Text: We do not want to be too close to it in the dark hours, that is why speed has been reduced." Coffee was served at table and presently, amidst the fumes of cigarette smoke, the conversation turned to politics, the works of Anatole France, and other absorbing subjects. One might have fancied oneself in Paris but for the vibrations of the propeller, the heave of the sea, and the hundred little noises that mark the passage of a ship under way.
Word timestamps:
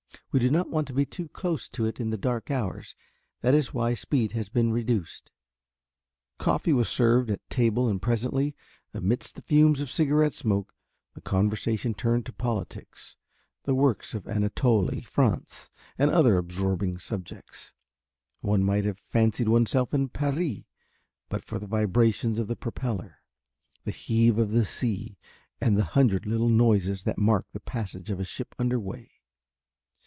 We 0.33 0.39
do 0.39 0.49
not 0.49 0.69
want 0.69 0.87
to 0.87 0.93
be 0.93 1.05
too 1.05 1.27
close 1.27 1.67
to 1.67 1.83
it 1.83 1.99
in 1.99 2.09
the 2.09 2.17
dark 2.17 2.49
hours, 2.49 2.95
that 3.41 3.53
is 3.53 3.73
why 3.73 3.93
speed 3.93 4.31
has 4.31 4.47
been 4.47 4.71
reduced." 4.71 5.29
Coffee 6.37 6.71
was 6.71 6.87
served 6.87 7.29
at 7.29 7.49
table 7.49 7.89
and 7.89 8.01
presently, 8.01 8.55
amidst 8.93 9.35
the 9.35 9.41
fumes 9.41 9.81
of 9.81 9.89
cigarette 9.89 10.33
smoke, 10.33 10.73
the 11.15 11.19
conversation 11.19 11.93
turned 11.93 12.25
to 12.27 12.31
politics, 12.31 13.17
the 13.65 13.75
works 13.75 14.13
of 14.13 14.25
Anatole 14.25 14.87
France, 15.01 15.69
and 15.97 16.09
other 16.09 16.37
absorbing 16.37 16.97
subjects. 16.97 17.73
One 18.39 18.63
might 18.63 18.85
have 18.85 18.99
fancied 18.99 19.49
oneself 19.49 19.93
in 19.93 20.07
Paris 20.07 20.59
but 21.27 21.43
for 21.43 21.59
the 21.59 21.67
vibrations 21.67 22.39
of 22.39 22.47
the 22.47 22.55
propeller, 22.55 23.17
the 23.83 23.91
heave 23.91 24.37
of 24.37 24.51
the 24.51 24.63
sea, 24.63 25.17
and 25.59 25.75
the 25.77 25.83
hundred 25.91 26.25
little 26.25 26.47
noises 26.49 27.03
that 27.03 27.17
mark 27.17 27.47
the 27.51 27.59
passage 27.59 28.09
of 28.09 28.19
a 28.21 28.23
ship 28.23 28.55
under 28.57 28.79
way. 28.79 29.09